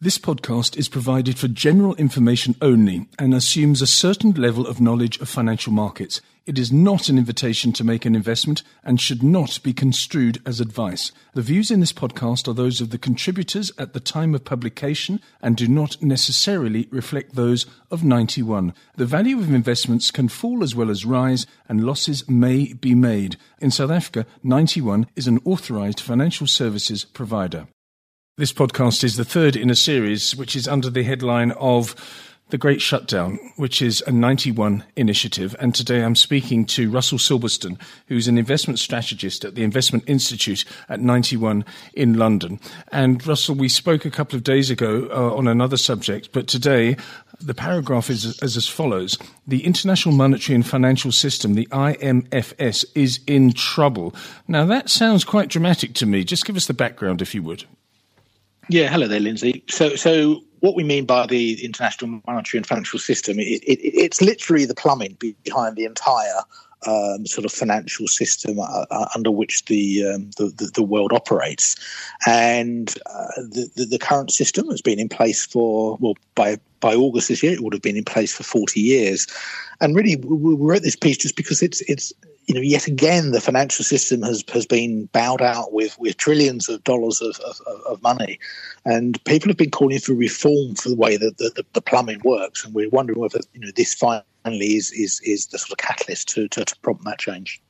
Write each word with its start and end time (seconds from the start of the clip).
This 0.00 0.16
podcast 0.16 0.76
is 0.76 0.88
provided 0.88 1.40
for 1.40 1.48
general 1.48 1.96
information 1.96 2.54
only 2.62 3.08
and 3.18 3.34
assumes 3.34 3.82
a 3.82 3.86
certain 3.88 4.30
level 4.30 4.64
of 4.64 4.80
knowledge 4.80 5.18
of 5.18 5.28
financial 5.28 5.72
markets. 5.72 6.20
It 6.46 6.56
is 6.56 6.70
not 6.70 7.08
an 7.08 7.18
invitation 7.18 7.72
to 7.72 7.82
make 7.82 8.04
an 8.04 8.14
investment 8.14 8.62
and 8.84 9.00
should 9.00 9.24
not 9.24 9.60
be 9.64 9.72
construed 9.72 10.40
as 10.46 10.60
advice. 10.60 11.10
The 11.34 11.42
views 11.42 11.72
in 11.72 11.80
this 11.80 11.92
podcast 11.92 12.46
are 12.46 12.52
those 12.54 12.80
of 12.80 12.90
the 12.90 12.96
contributors 12.96 13.72
at 13.76 13.92
the 13.92 13.98
time 13.98 14.36
of 14.36 14.44
publication 14.44 15.20
and 15.42 15.56
do 15.56 15.66
not 15.66 16.00
necessarily 16.00 16.86
reflect 16.92 17.34
those 17.34 17.66
of 17.90 18.04
91. 18.04 18.74
The 18.94 19.04
value 19.04 19.40
of 19.40 19.52
investments 19.52 20.12
can 20.12 20.28
fall 20.28 20.62
as 20.62 20.76
well 20.76 20.90
as 20.90 21.04
rise 21.04 21.44
and 21.68 21.82
losses 21.82 22.28
may 22.28 22.72
be 22.72 22.94
made. 22.94 23.36
In 23.58 23.72
South 23.72 23.90
Africa, 23.90 24.26
91 24.44 25.08
is 25.16 25.26
an 25.26 25.40
authorized 25.44 25.98
financial 25.98 26.46
services 26.46 27.04
provider. 27.04 27.66
This 28.38 28.52
podcast 28.52 29.02
is 29.02 29.16
the 29.16 29.24
third 29.24 29.56
in 29.56 29.68
a 29.68 29.74
series 29.74 30.36
which 30.36 30.54
is 30.54 30.68
under 30.68 30.90
the 30.90 31.02
headline 31.02 31.50
of 31.50 31.96
The 32.50 32.56
Great 32.56 32.80
Shutdown, 32.80 33.40
which 33.56 33.82
is 33.82 34.00
a 34.06 34.12
91 34.12 34.84
initiative. 34.94 35.56
And 35.58 35.74
today 35.74 36.04
I'm 36.04 36.14
speaking 36.14 36.64
to 36.66 36.88
Russell 36.88 37.18
Silberston, 37.18 37.80
who's 38.06 38.28
an 38.28 38.38
investment 38.38 38.78
strategist 38.78 39.44
at 39.44 39.56
the 39.56 39.64
Investment 39.64 40.04
Institute 40.06 40.64
at 40.88 41.00
91 41.00 41.64
in 41.94 42.14
London. 42.14 42.60
And 42.92 43.26
Russell, 43.26 43.56
we 43.56 43.68
spoke 43.68 44.04
a 44.04 44.10
couple 44.10 44.36
of 44.36 44.44
days 44.44 44.70
ago 44.70 45.08
uh, 45.10 45.36
on 45.36 45.48
another 45.48 45.76
subject, 45.76 46.30
but 46.30 46.46
today 46.46 46.96
the 47.40 47.54
paragraph 47.54 48.08
is, 48.08 48.40
is 48.40 48.56
as 48.56 48.68
follows 48.68 49.18
The 49.48 49.64
International 49.64 50.14
Monetary 50.14 50.54
and 50.54 50.64
Financial 50.64 51.10
System, 51.10 51.54
the 51.54 51.66
IMFS, 51.72 52.84
is 52.94 53.18
in 53.26 53.52
trouble. 53.52 54.14
Now, 54.46 54.64
that 54.66 54.90
sounds 54.90 55.24
quite 55.24 55.48
dramatic 55.48 55.94
to 55.94 56.06
me. 56.06 56.22
Just 56.22 56.46
give 56.46 56.54
us 56.54 56.66
the 56.66 56.72
background, 56.72 57.20
if 57.20 57.34
you 57.34 57.42
would. 57.42 57.64
Yeah, 58.70 58.88
hello 58.88 59.06
there, 59.06 59.20
Lindsay. 59.20 59.64
So, 59.68 59.96
so 59.96 60.42
what 60.60 60.74
we 60.74 60.84
mean 60.84 61.06
by 61.06 61.26
the 61.26 61.64
international 61.64 62.20
monetary 62.26 62.58
and 62.58 62.66
financial 62.66 62.98
system, 62.98 63.38
it, 63.38 63.62
it, 63.62 63.80
it's 63.82 64.20
literally 64.20 64.66
the 64.66 64.74
plumbing 64.74 65.16
behind 65.42 65.76
the 65.76 65.84
entire 65.84 66.42
um, 66.86 67.26
sort 67.26 67.44
of 67.44 67.52
financial 67.52 68.06
system 68.06 68.58
uh, 68.60 68.84
uh, 68.90 69.08
under 69.14 69.30
which 69.30 69.64
the, 69.64 70.04
um, 70.04 70.30
the, 70.36 70.52
the, 70.56 70.70
the 70.74 70.82
world 70.82 71.12
operates, 71.12 71.76
and 72.26 72.94
uh, 73.06 73.26
the, 73.36 73.70
the, 73.74 73.84
the 73.86 73.98
current 73.98 74.30
system 74.30 74.68
has 74.68 74.82
been 74.82 75.00
in 75.00 75.08
place 75.08 75.44
for 75.44 75.96
well 76.00 76.14
by 76.34 76.58
by 76.80 76.94
August 76.94 77.26
this 77.26 77.42
year 77.42 77.52
it 77.52 77.64
would 77.64 77.72
have 77.72 77.82
been 77.82 77.96
in 77.96 78.04
place 78.04 78.32
for 78.32 78.44
forty 78.44 78.80
years, 78.80 79.26
and 79.80 79.96
really 79.96 80.14
we 80.14 80.54
wrote 80.54 80.82
this 80.82 80.94
piece 80.94 81.16
just 81.16 81.34
because 81.34 81.62
it's 81.62 81.80
it's 81.82 82.12
you 82.48 82.54
know, 82.54 82.62
yet 82.62 82.86
again, 82.86 83.32
the 83.32 83.42
financial 83.42 83.84
system 83.84 84.22
has, 84.22 84.42
has 84.52 84.64
been 84.64 85.04
bowed 85.12 85.42
out 85.42 85.74
with, 85.74 85.98
with 85.98 86.16
trillions 86.16 86.68
of 86.70 86.82
dollars 86.82 87.20
of, 87.20 87.38
of, 87.40 87.60
of 87.86 88.02
money. 88.02 88.40
And 88.86 89.22
people 89.24 89.50
have 89.50 89.58
been 89.58 89.70
calling 89.70 89.98
for 89.98 90.14
reform 90.14 90.74
for 90.74 90.88
the 90.88 90.96
way 90.96 91.18
that 91.18 91.36
the, 91.36 91.50
the, 91.54 91.64
the, 91.74 91.82
plumbing 91.82 92.22
works. 92.24 92.64
And 92.64 92.74
we're 92.74 92.88
wondering 92.88 93.18
whether, 93.18 93.40
you 93.52 93.60
know, 93.60 93.70
this 93.76 93.94
finally 93.94 94.24
is, 94.76 94.90
is, 94.92 95.20
is 95.24 95.48
the 95.48 95.58
sort 95.58 95.72
of 95.72 95.86
catalyst 95.86 96.30
to, 96.30 96.48
to, 96.48 96.64
to 96.64 96.76
prompt 96.80 97.04
that 97.04 97.18
change. 97.18 97.60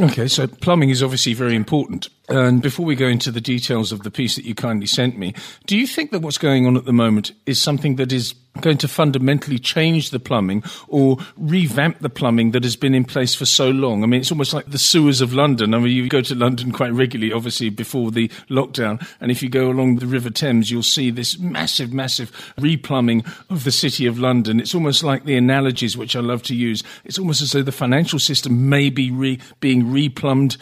Okay, 0.00 0.26
so 0.26 0.46
plumbing 0.46 0.88
is 0.88 1.02
obviously 1.02 1.34
very 1.34 1.54
important. 1.54 2.08
And 2.30 2.62
before 2.62 2.86
we 2.86 2.94
go 2.94 3.08
into 3.08 3.30
the 3.30 3.42
details 3.42 3.92
of 3.92 4.04
the 4.04 4.10
piece 4.10 4.36
that 4.36 4.46
you 4.46 4.54
kindly 4.54 4.86
sent 4.86 5.18
me, 5.18 5.34
do 5.66 5.76
you 5.76 5.86
think 5.86 6.12
that 6.12 6.20
what's 6.20 6.38
going 6.38 6.66
on 6.66 6.78
at 6.78 6.86
the 6.86 6.94
moment 6.94 7.32
is 7.44 7.60
something 7.60 7.96
that 7.96 8.10
is 8.10 8.34
going 8.60 8.78
to 8.78 8.88
fundamentally 8.88 9.58
change 9.58 10.10
the 10.10 10.20
plumbing 10.20 10.62
or 10.88 11.16
revamp 11.36 12.00
the 12.00 12.10
plumbing 12.10 12.50
that 12.50 12.64
has 12.64 12.76
been 12.76 12.94
in 12.94 13.04
place 13.04 13.34
for 13.34 13.46
so 13.46 13.70
long? 13.70 14.02
I 14.02 14.06
mean, 14.06 14.20
it's 14.20 14.30
almost 14.30 14.52
like 14.52 14.70
the 14.70 14.78
sewers 14.78 15.20
of 15.20 15.32
London. 15.32 15.74
I 15.74 15.78
mean, 15.78 15.96
you 15.96 16.08
go 16.08 16.20
to 16.20 16.34
London 16.34 16.70
quite 16.70 16.92
regularly, 16.92 17.32
obviously, 17.32 17.70
before 17.70 18.10
the 18.10 18.28
lockdown. 18.50 19.06
And 19.20 19.30
if 19.30 19.42
you 19.42 19.48
go 19.48 19.70
along 19.70 19.96
the 19.96 20.06
River 20.06 20.30
Thames, 20.30 20.70
you'll 20.70 20.82
see 20.82 21.10
this 21.10 21.38
massive, 21.38 21.92
massive 21.92 22.30
replumbing 22.58 23.26
of 23.50 23.64
the 23.64 23.72
city 23.72 24.06
of 24.06 24.18
London. 24.18 24.60
It's 24.60 24.74
almost 24.74 25.02
like 25.02 25.24
the 25.24 25.36
analogies 25.36 25.96
which 25.96 26.14
I 26.14 26.20
love 26.20 26.42
to 26.44 26.54
use. 26.54 26.82
It's 27.04 27.18
almost 27.18 27.42
as 27.42 27.52
though 27.52 27.62
the 27.62 27.72
financial 27.72 28.18
system 28.18 28.68
may 28.68 28.90
be 28.90 29.10
re- 29.10 29.40
being 29.60 29.84
replumbed 29.84 30.58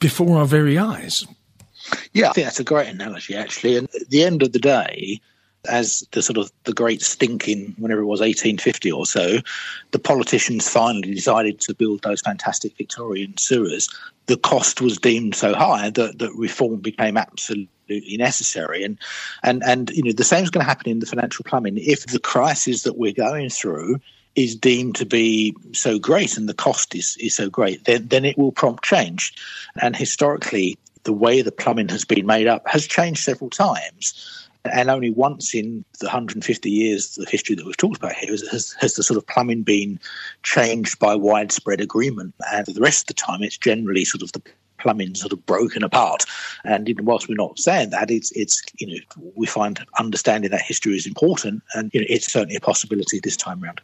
before 0.00 0.38
our 0.38 0.46
very 0.46 0.78
eyes. 0.78 1.24
Yeah, 2.12 2.30
I 2.30 2.32
think 2.32 2.46
that's 2.46 2.60
a 2.60 2.64
great 2.64 2.88
analogy, 2.88 3.36
actually. 3.36 3.76
And 3.76 3.88
at 3.94 4.08
the 4.08 4.24
end 4.24 4.42
of 4.42 4.52
the 4.52 4.58
day, 4.58 5.20
as 5.66 6.06
the 6.12 6.22
sort 6.22 6.38
of 6.38 6.50
the 6.64 6.72
great 6.72 7.02
stinking, 7.02 7.74
whenever 7.78 8.02
it 8.02 8.06
was 8.06 8.20
1850 8.20 8.92
or 8.92 9.06
so, 9.06 9.38
the 9.90 9.98
politicians 9.98 10.68
finally 10.68 11.14
decided 11.14 11.60
to 11.60 11.74
build 11.74 12.02
those 12.02 12.20
fantastic 12.20 12.76
Victorian 12.76 13.36
sewers. 13.36 13.88
The 14.26 14.36
cost 14.36 14.80
was 14.80 14.98
deemed 14.98 15.34
so 15.34 15.54
high 15.54 15.90
that, 15.90 16.18
that 16.18 16.32
reform 16.34 16.80
became 16.80 17.16
absolutely 17.16 18.16
necessary. 18.16 18.84
And 18.84 18.98
and 19.42 19.62
and 19.64 19.90
you 19.90 20.02
know 20.02 20.12
the 20.12 20.24
same 20.24 20.44
is 20.44 20.50
going 20.50 20.64
to 20.64 20.68
happen 20.68 20.90
in 20.90 21.00
the 21.00 21.06
financial 21.06 21.44
plumbing. 21.44 21.76
If 21.78 22.06
the 22.06 22.20
crisis 22.20 22.82
that 22.82 22.96
we're 22.96 23.12
going 23.12 23.50
through 23.50 24.00
is 24.34 24.56
deemed 24.56 24.96
to 24.96 25.06
be 25.06 25.54
so 25.72 25.98
great 25.98 26.36
and 26.36 26.48
the 26.48 26.54
cost 26.54 26.94
is, 26.94 27.16
is 27.20 27.36
so 27.36 27.48
great, 27.48 27.84
then, 27.84 28.08
then 28.08 28.24
it 28.24 28.36
will 28.36 28.52
prompt 28.52 28.84
change. 28.84 29.32
And 29.80 29.94
historically, 29.94 30.76
the 31.04 31.12
way 31.12 31.42
the 31.42 31.52
plumbing 31.52 31.88
has 31.90 32.04
been 32.04 32.26
made 32.26 32.46
up 32.46 32.66
has 32.66 32.86
changed 32.86 33.22
several 33.22 33.50
times. 33.50 34.43
And 34.72 34.88
only 34.88 35.10
once 35.10 35.54
in 35.54 35.84
the 36.00 36.06
150 36.06 36.70
years 36.70 37.18
of 37.18 37.28
history 37.28 37.54
that 37.54 37.66
we've 37.66 37.76
talked 37.76 37.98
about 37.98 38.14
here 38.14 38.30
has, 38.30 38.74
has 38.80 38.94
the 38.94 39.02
sort 39.02 39.18
of 39.18 39.26
plumbing 39.26 39.62
been 39.62 40.00
changed 40.42 40.98
by 40.98 41.14
widespread 41.14 41.80
agreement. 41.80 42.34
And 42.50 42.66
the 42.66 42.80
rest 42.80 43.02
of 43.02 43.06
the 43.08 43.14
time, 43.14 43.42
it's 43.42 43.58
generally 43.58 44.04
sort 44.04 44.22
of 44.22 44.32
the 44.32 44.42
plumbing 44.78 45.14
sort 45.14 45.32
of 45.32 45.44
broken 45.46 45.82
apart. 45.82 46.24
And 46.64 46.86
know, 46.88 47.02
whilst 47.02 47.28
we're 47.28 47.34
not 47.34 47.58
saying 47.58 47.90
that, 47.90 48.10
it's 48.10 48.30
it's 48.32 48.62
you 48.78 48.86
know 48.86 49.30
we 49.34 49.46
find 49.46 49.84
understanding 49.98 50.50
that 50.50 50.60
history 50.60 50.96
is 50.96 51.06
important, 51.06 51.62
and 51.74 51.90
you 51.92 52.00
know, 52.00 52.06
it's 52.08 52.32
certainly 52.32 52.56
a 52.56 52.60
possibility 52.60 53.20
this 53.20 53.36
time 53.36 53.62
around. 53.62 53.80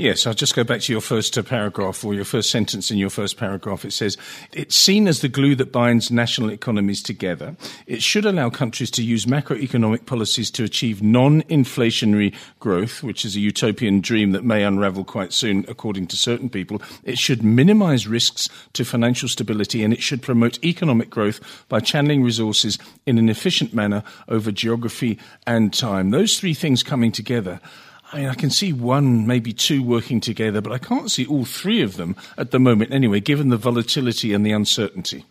Yes, 0.00 0.28
I'll 0.28 0.32
just 0.34 0.54
go 0.54 0.62
back 0.62 0.80
to 0.82 0.92
your 0.92 1.00
first 1.00 1.36
uh, 1.36 1.42
paragraph 1.42 2.04
or 2.04 2.14
your 2.14 2.24
first 2.24 2.50
sentence 2.50 2.92
in 2.92 2.98
your 2.98 3.10
first 3.10 3.36
paragraph. 3.36 3.84
It 3.84 3.92
says, 3.92 4.16
It's 4.52 4.76
seen 4.76 5.08
as 5.08 5.22
the 5.22 5.28
glue 5.28 5.56
that 5.56 5.72
binds 5.72 6.08
national 6.08 6.52
economies 6.52 7.02
together. 7.02 7.56
It 7.88 8.00
should 8.00 8.24
allow 8.24 8.48
countries 8.48 8.92
to 8.92 9.02
use 9.02 9.24
macroeconomic 9.26 10.06
policies 10.06 10.52
to 10.52 10.62
achieve 10.62 11.02
non 11.02 11.42
inflationary 11.42 12.32
growth, 12.60 13.02
which 13.02 13.24
is 13.24 13.34
a 13.34 13.40
utopian 13.40 14.00
dream 14.00 14.30
that 14.30 14.44
may 14.44 14.62
unravel 14.62 15.02
quite 15.02 15.32
soon, 15.32 15.64
according 15.66 16.06
to 16.06 16.16
certain 16.16 16.48
people. 16.48 16.80
It 17.02 17.18
should 17.18 17.42
minimize 17.42 18.06
risks 18.06 18.48
to 18.74 18.84
financial 18.84 19.28
stability 19.28 19.82
and 19.82 19.92
it 19.92 20.00
should 20.00 20.22
promote 20.22 20.64
economic 20.64 21.10
growth 21.10 21.40
by 21.68 21.80
channeling 21.80 22.22
resources 22.22 22.78
in 23.04 23.18
an 23.18 23.28
efficient 23.28 23.74
manner 23.74 24.04
over 24.28 24.52
geography 24.52 25.18
and 25.44 25.74
time. 25.74 26.10
Those 26.10 26.38
three 26.38 26.54
things 26.54 26.84
coming 26.84 27.10
together 27.10 27.60
I 28.12 28.20
mean, 28.20 28.28
I 28.28 28.34
can 28.34 28.50
see 28.50 28.72
one, 28.72 29.26
maybe 29.26 29.52
two 29.52 29.82
working 29.82 30.20
together, 30.20 30.60
but 30.60 30.72
I 30.72 30.78
can't 30.78 31.10
see 31.10 31.26
all 31.26 31.44
three 31.44 31.82
of 31.82 31.96
them 31.96 32.16
at 32.38 32.52
the 32.52 32.58
moment 32.58 32.92
anyway, 32.92 33.20
given 33.20 33.50
the 33.50 33.56
volatility 33.56 34.32
and 34.32 34.46
the 34.46 34.52
uncertainty. 34.52 35.26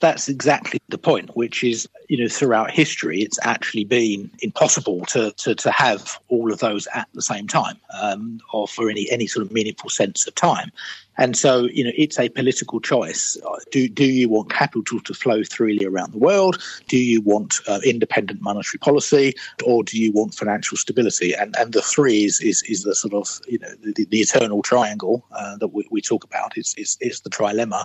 That's 0.00 0.28
exactly 0.28 0.80
the 0.88 0.98
point, 0.98 1.36
which 1.36 1.64
is, 1.64 1.88
you 2.08 2.18
know, 2.18 2.28
throughout 2.28 2.70
history, 2.70 3.22
it's 3.22 3.38
actually 3.42 3.84
been 3.84 4.30
impossible 4.40 5.06
to, 5.06 5.32
to, 5.32 5.54
to 5.54 5.70
have 5.70 6.18
all 6.28 6.52
of 6.52 6.58
those 6.58 6.86
at 6.94 7.08
the 7.14 7.22
same 7.22 7.48
time 7.48 7.78
um, 8.00 8.40
or 8.52 8.68
for 8.68 8.90
any, 8.90 9.10
any 9.10 9.26
sort 9.26 9.44
of 9.44 9.52
meaningful 9.52 9.88
sense 9.88 10.26
of 10.26 10.34
time. 10.34 10.70
And 11.18 11.36
so, 11.36 11.64
you 11.72 11.84
know, 11.84 11.92
it's 11.96 12.18
a 12.18 12.28
political 12.28 12.80
choice. 12.80 13.36
Do, 13.70 13.88
do 13.88 14.04
you 14.04 14.28
want 14.28 14.50
capital 14.50 15.00
to 15.00 15.14
flow 15.14 15.42
freely 15.44 15.86
around 15.86 16.12
the 16.12 16.18
world? 16.18 16.62
Do 16.88 16.98
you 16.98 17.20
want 17.20 17.60
uh, 17.66 17.80
independent 17.84 18.42
monetary 18.42 18.78
policy? 18.78 19.34
Or 19.64 19.82
do 19.82 19.98
you 19.98 20.12
want 20.12 20.34
financial 20.34 20.76
stability? 20.76 21.34
And 21.34 21.54
and 21.56 21.72
the 21.72 21.82
three 21.82 22.24
is 22.24 22.40
is, 22.40 22.62
is 22.64 22.82
the 22.82 22.94
sort 22.94 23.14
of, 23.14 23.40
you 23.48 23.58
know, 23.58 23.70
the, 23.82 24.04
the 24.04 24.18
eternal 24.18 24.62
triangle 24.62 25.24
uh, 25.32 25.56
that 25.56 25.68
we, 25.68 25.86
we 25.90 26.00
talk 26.00 26.24
about. 26.24 26.56
It's, 26.56 26.74
it's, 26.76 26.96
it's 27.00 27.20
the 27.20 27.30
trilemma. 27.30 27.84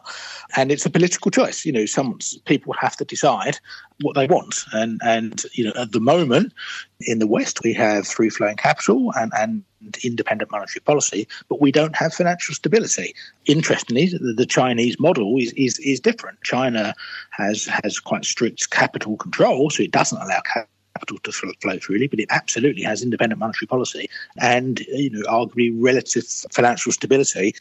And 0.57 0.71
it's 0.71 0.85
a 0.85 0.89
political 0.89 1.31
choice. 1.31 1.65
You 1.65 1.71
know, 1.71 1.85
some 1.85 2.19
people 2.45 2.73
have 2.73 2.95
to 2.97 3.05
decide 3.05 3.59
what 4.01 4.15
they 4.15 4.27
want. 4.27 4.63
And, 4.73 4.99
and 5.03 5.43
you 5.53 5.65
know, 5.65 5.73
at 5.75 5.91
the 5.91 5.99
moment 5.99 6.53
in 7.01 7.19
the 7.19 7.27
West, 7.27 7.59
we 7.63 7.73
have 7.73 8.07
free 8.07 8.29
flowing 8.29 8.57
capital 8.57 9.11
and, 9.15 9.31
and 9.35 9.63
independent 10.03 10.51
monetary 10.51 10.81
policy, 10.81 11.27
but 11.49 11.61
we 11.61 11.71
don't 11.71 11.95
have 11.95 12.13
financial 12.13 12.55
stability. 12.55 13.13
Interestingly, 13.45 14.07
the, 14.07 14.33
the 14.35 14.45
Chinese 14.45 14.99
model 14.99 15.37
is, 15.37 15.53
is, 15.53 15.79
is 15.79 15.99
different. 15.99 16.41
China 16.43 16.93
has 17.31 17.65
has 17.83 17.99
quite 17.99 18.25
strict 18.25 18.69
capital 18.69 19.17
control, 19.17 19.69
so 19.69 19.83
it 19.83 19.91
doesn't 19.91 20.21
allow 20.21 20.41
capital 20.41 20.70
to 21.07 21.31
flow 21.31 21.79
freely, 21.79 22.07
but 22.07 22.19
it 22.19 22.27
absolutely 22.29 22.83
has 22.83 23.01
independent 23.01 23.39
monetary 23.39 23.67
policy 23.67 24.09
and 24.37 24.79
you 24.81 25.09
know 25.09 25.21
arguably 25.29 25.71
relative 25.73 26.25
financial 26.51 26.91
stability 26.91 27.53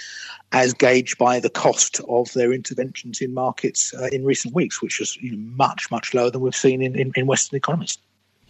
as 0.52 0.72
gauged 0.74 1.18
by 1.18 1.38
the 1.38 1.50
cost 1.50 2.00
of 2.08 2.32
their 2.32 2.52
interventions 2.52 3.20
in 3.20 3.32
markets 3.32 3.94
uh, 3.94 4.08
in 4.12 4.24
recent 4.24 4.54
weeks, 4.54 4.82
which 4.82 5.00
is 5.00 5.16
you 5.18 5.32
know, 5.32 5.54
much 5.56 5.90
much 5.90 6.14
lower 6.14 6.30
than 6.30 6.40
we've 6.40 6.54
seen 6.54 6.82
in, 6.82 6.98
in, 6.98 7.12
in 7.16 7.26
Western 7.26 7.56
economies. 7.56 7.98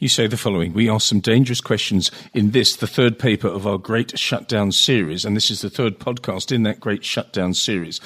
You 0.01 0.09
say 0.09 0.27
the 0.27 0.39
following 0.39 0.73
We 0.73 0.89
ask 0.89 1.07
some 1.07 1.21
dangerous 1.21 1.61
questions 1.61 2.11
in 2.33 2.53
this, 2.53 2.75
the 2.75 2.87
third 2.87 3.19
paper 3.19 3.49
of 3.49 3.67
our 3.67 3.77
Great 3.77 4.19
Shutdown 4.19 4.73
series, 4.73 5.27
and 5.27 5.37
this 5.37 5.51
is 5.51 5.61
the 5.61 5.69
third 5.69 5.99
podcast 5.99 6.51
in 6.51 6.63
that 6.63 6.81
Great 6.81 7.05
Shutdown 7.05 7.53
series. 7.53 8.01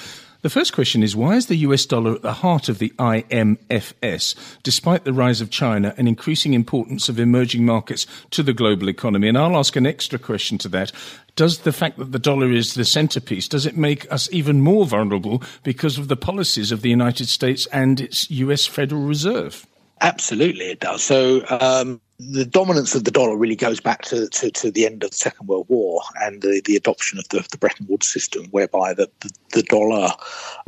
The 0.45 0.51
first 0.51 0.73
question 0.73 1.01
is 1.01 1.15
why 1.15 1.37
is 1.37 1.47
the 1.47 1.65
US 1.69 1.87
dollar 1.87 2.13
at 2.13 2.21
the 2.21 2.31
heart 2.31 2.69
of 2.69 2.77
the 2.77 2.93
IMFS, 2.99 4.35
despite 4.61 5.03
the 5.03 5.11
rise 5.11 5.41
of 5.41 5.49
China 5.49 5.95
and 5.97 6.07
increasing 6.07 6.53
importance 6.53 7.09
of 7.09 7.19
emerging 7.19 7.65
markets 7.65 8.05
to 8.29 8.43
the 8.43 8.53
global 8.53 8.87
economy? 8.87 9.27
And 9.27 9.39
I'll 9.39 9.57
ask 9.57 9.75
an 9.75 9.87
extra 9.87 10.19
question 10.19 10.59
to 10.59 10.69
that. 10.69 10.91
Does 11.35 11.61
the 11.61 11.73
fact 11.73 11.97
that 11.97 12.11
the 12.11 12.19
dollar 12.19 12.51
is 12.51 12.75
the 12.75 12.85
centerpiece, 12.85 13.47
does 13.47 13.65
it 13.65 13.75
make 13.75 14.05
us 14.13 14.29
even 14.31 14.61
more 14.61 14.85
vulnerable 14.85 15.41
because 15.63 15.97
of 15.97 16.09
the 16.09 16.15
policies 16.15 16.71
of 16.71 16.83
the 16.83 16.91
United 16.91 17.27
States 17.27 17.65
and 17.71 17.99
its 17.99 18.29
US 18.29 18.67
Federal 18.67 19.01
Reserve? 19.01 19.65
Absolutely, 20.01 20.65
it 20.65 20.81
does. 20.81 21.03
So, 21.03 21.45
um, 21.61 22.01
the 22.17 22.45
dominance 22.45 22.95
of 22.95 23.03
the 23.03 23.11
dollar 23.11 23.35
really 23.35 23.57
goes 23.57 23.81
back 23.81 24.03
to, 24.03 24.29
to, 24.29 24.49
to, 24.49 24.71
the 24.71 24.85
end 24.85 25.03
of 25.03 25.11
the 25.11 25.17
Second 25.17 25.47
World 25.47 25.65
War 25.67 26.01
and 26.21 26.41
the, 26.41 26.61
the 26.63 26.77
adoption 26.77 27.19
of 27.19 27.27
the, 27.29 27.45
the 27.51 27.57
Bretton 27.57 27.87
Woods 27.89 28.07
system, 28.07 28.45
whereby 28.51 28.93
the, 28.93 29.09
the, 29.19 29.29
the, 29.51 29.63
dollar 29.63 30.09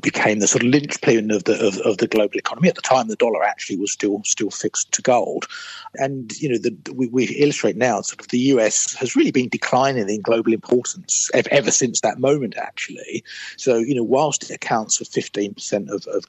became 0.02 0.40
the 0.40 0.48
sort 0.48 0.64
of 0.64 0.70
linchpin 0.70 1.32
of 1.32 1.46
the 1.46 1.54
of, 1.66 1.78
of, 1.80 1.98
the 2.00 2.08
global 2.08 2.38
economy. 2.38 2.68
At 2.68 2.76
the 2.76 2.82
time, 2.82 3.08
the 3.08 3.16
dollar 3.16 3.44
actually 3.44 3.78
was 3.78 3.94
still 3.94 4.22
still 4.26 4.50
fixed 4.50 4.92
to 4.94 5.02
gold, 5.02 5.46
and 5.96 6.38
you 6.42 6.50
know 6.50 6.58
the, 6.58 6.76
we, 6.94 7.08
we, 7.08 7.26
illustrate 7.28 7.78
now 7.78 8.02
sort 8.02 8.20
of 8.20 8.28
the 8.28 8.40
US 8.40 8.94
has 8.96 9.16
really 9.16 9.32
been 9.32 9.50
declining 9.50 10.10
in 10.10 10.22
global 10.22 10.54
importance 10.54 11.32
ever, 11.34 11.50
ever 11.52 11.72
since 11.72 12.02
that 12.02 12.20
moment. 12.20 12.58
Actually, 12.58 13.24
so 13.56 13.78
you 13.78 13.96
know 13.96 14.04
whilst 14.04 14.44
it 14.44 14.52
accounts 14.52 14.98
for 14.98 15.06
fifteen 15.06 15.54
percent 15.54 15.90
of, 15.90 16.06
of 16.08 16.26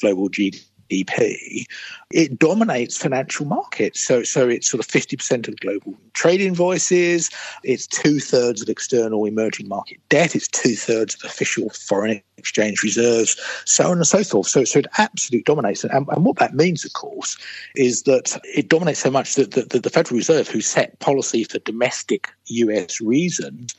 global 0.00 0.28
GDP 0.28 0.64
GDP, 0.90 1.64
it 2.10 2.38
dominates 2.38 2.96
financial 2.96 3.46
markets. 3.46 4.00
So, 4.00 4.22
so 4.22 4.48
it's 4.48 4.70
sort 4.70 4.80
of 4.80 4.86
50% 4.90 5.48
of 5.48 5.56
global 5.60 5.94
trade 6.12 6.40
invoices, 6.40 7.30
it's 7.62 7.86
two 7.86 8.18
thirds 8.18 8.62
of 8.62 8.68
external 8.68 9.26
emerging 9.26 9.68
market 9.68 9.98
debt, 10.08 10.34
it's 10.34 10.48
two 10.48 10.74
thirds 10.74 11.14
of 11.14 11.24
official 11.24 11.68
foreign 11.70 12.22
exchange 12.38 12.82
reserves, 12.82 13.36
so 13.64 13.90
on 13.90 13.98
and 13.98 14.06
so 14.06 14.24
forth. 14.24 14.46
So, 14.46 14.64
so 14.64 14.78
it 14.80 14.86
absolutely 14.98 15.42
dominates. 15.44 15.84
And, 15.84 16.08
and 16.08 16.24
what 16.24 16.38
that 16.38 16.54
means, 16.54 16.84
of 16.84 16.92
course, 16.94 17.36
is 17.74 18.04
that 18.04 18.40
it 18.44 18.68
dominates 18.68 19.00
so 19.00 19.10
much 19.10 19.34
that, 19.34 19.52
that, 19.52 19.70
that 19.70 19.82
the 19.82 19.90
Federal 19.90 20.16
Reserve, 20.16 20.48
who 20.48 20.60
set 20.60 20.98
policy 21.00 21.44
for 21.44 21.58
domestic 21.60 22.28
US 22.46 23.00
reasons, 23.00 23.74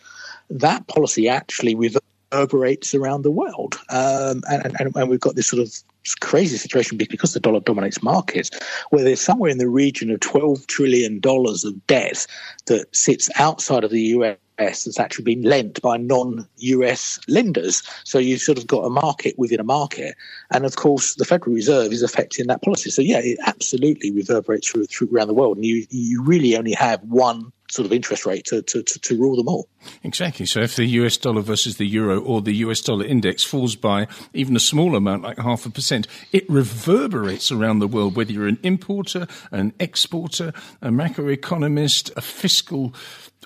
that 0.50 0.88
policy 0.88 1.28
actually 1.28 1.76
reverberates 1.76 2.94
around 2.94 3.24
the 3.24 3.32
world. 3.32 3.76
Um, 3.90 4.44
and, 4.50 4.80
and, 4.80 4.96
and 4.96 5.10
we've 5.10 5.20
got 5.20 5.36
this 5.36 5.48
sort 5.48 5.62
of 5.62 5.74
crazy 6.16 6.58
situation 6.58 6.98
because 6.98 7.34
the 7.34 7.40
dollar 7.40 7.60
dominates 7.60 8.04
markets, 8.04 8.50
where 8.90 9.04
there's 9.04 9.22
somewhere 9.22 9.52
in 9.52 9.58
the 9.58 9.70
region 9.70 10.12
of 10.12 10.20
$12 10.20 10.68
trillion 10.68 11.22
of 11.24 11.88
debt 11.88 12.26
that 12.66 12.96
sits 12.96 13.30
outside 13.38 13.84
of 13.84 13.92
the 13.92 14.02
US 14.02 14.38
that's 14.58 15.00
actually 15.00 15.24
been 15.24 15.44
lent 15.44 15.82
by 15.82 15.98
non-US 15.98 17.20
lenders. 17.28 17.84
So 18.04 18.18
you've 18.18 18.42
sort 18.42 18.58
of 18.58 18.68
got 18.68 18.82
a 18.82 18.90
market 18.90 19.38
within 19.38 19.60
a 19.60 19.64
market, 19.64 20.16
and 20.52 20.66
of 20.66 20.76
course 20.76 21.16
the 21.16 21.26
Federal 21.26 21.56
Reserve 21.56 21.92
is 21.92 22.04
affecting 22.04 22.48
that 22.48 22.62
policy. 22.64 22.90
So 22.90 23.02
yeah, 23.02 23.20
it 23.20 23.38
absolutely 23.46 24.12
reverberates 24.12 24.70
through, 24.70 24.86
through 24.86 25.10
around 25.14 25.28
the 25.28 25.34
world, 25.34 25.58
and 25.58 25.66
you 25.66 25.86
you 25.90 26.24
really 26.24 26.58
only 26.58 26.74
have 26.74 27.02
one 27.04 27.52
sort 27.70 27.86
of 27.86 27.92
interest 27.92 28.26
rate 28.26 28.46
to, 28.46 28.62
to, 28.62 28.82
to, 28.82 29.00
to, 29.00 29.18
rule 29.18 29.36
them 29.36 29.48
all. 29.48 29.68
Exactly. 30.04 30.46
So 30.46 30.62
if 30.62 30.76
the 30.76 30.86
US 30.86 31.18
dollar 31.18 31.42
versus 31.42 31.78
the 31.78 31.86
euro 31.86 32.20
or 32.20 32.42
the 32.42 32.56
US 32.56 32.82
dollar 32.82 33.06
index 33.06 33.44
falls 33.44 33.76
by 33.76 34.08
even 34.34 34.56
a 34.56 34.60
small 34.60 34.96
amount, 34.96 35.24
like 35.24 35.38
half 35.38 35.66
a 35.66 35.70
percent, 35.70 36.08
it 36.32 36.50
reverberates 36.50 37.52
around 37.52 37.80
the 37.80 37.88
world, 37.88 38.16
whether 38.16 38.32
you're 38.32 38.48
an 38.48 38.60
importer, 38.64 39.28
an 39.52 39.74
exporter, 39.80 40.54
a 40.82 40.90
macroeconomist, 40.90 42.16
a 42.16 42.22
fiscal 42.22 42.94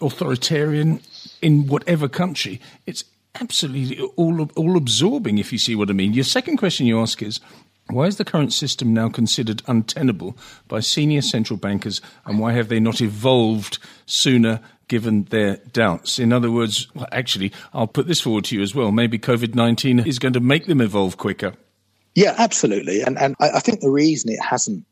authoritarian 0.02 1.00
in 1.42 1.68
whatever 1.68 2.08
country. 2.08 2.62
It's 2.86 3.04
absolutely 3.40 4.00
all, 4.18 4.50
all 4.56 4.78
absorbing, 4.78 5.38
if 5.38 5.52
you 5.52 5.58
see 5.58 5.76
what 5.76 5.90
I 5.90 5.94
mean. 5.94 6.14
Your 6.14 6.24
second 6.24 6.58
question 6.58 6.86
you 6.86 7.00
ask 7.00 7.22
is, 7.22 7.40
why 7.94 8.06
is 8.06 8.18
the 8.18 8.26
current 8.26 8.54
system 8.54 8.94
now 8.94 9.10
considered 9.10 9.62
untenable 9.68 10.38
by 10.68 10.80
senior 10.80 11.22
central 11.22 11.58
bankers, 11.58 12.02
and 12.26 12.40
why 12.40 12.54
have 12.54 12.70
they 12.70 12.80
not 12.80 13.02
evolved 13.02 13.80
sooner 14.06 14.60
given 14.88 15.24
their 15.26 15.58
doubts? 15.72 16.20
In 16.20 16.34
other 16.34 16.52
words, 16.52 16.88
well, 16.94 17.08
actually, 17.12 17.52
I'll 17.74 17.88
put 17.88 18.08
this 18.08 18.22
forward 18.22 18.46
to 18.46 18.56
you 18.56 18.62
as 18.62 18.76
well. 18.76 18.92
Maybe 18.92 19.20
COVID 19.20 19.56
19 19.56 20.00
is 20.00 20.20
going 20.20 20.34
to 20.34 20.40
make 20.40 20.66
them 20.66 20.82
evolve 20.82 21.18
quicker. 21.18 21.54
Yeah, 22.16 22.36
absolutely. 22.38 23.02
And, 23.02 23.18
and 23.18 23.36
I 23.40 23.60
think 23.60 23.80
the 23.80 23.90
reason 23.90 24.32
it 24.32 24.42
hasn't 24.42 24.86